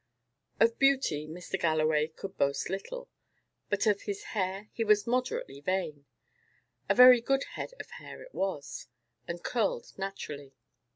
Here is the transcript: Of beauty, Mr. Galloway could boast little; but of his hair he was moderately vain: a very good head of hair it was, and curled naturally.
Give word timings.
Of 0.59 0.79
beauty, 0.79 1.27
Mr. 1.27 1.59
Galloway 1.59 2.07
could 2.07 2.35
boast 2.35 2.71
little; 2.71 3.07
but 3.69 3.85
of 3.85 4.01
his 4.01 4.23
hair 4.33 4.67
he 4.73 4.83
was 4.83 5.05
moderately 5.05 5.61
vain: 5.61 6.07
a 6.89 6.95
very 6.95 7.21
good 7.21 7.43
head 7.51 7.75
of 7.79 7.87
hair 7.91 8.23
it 8.23 8.33
was, 8.33 8.87
and 9.27 9.43
curled 9.43 9.93
naturally. 9.99 10.55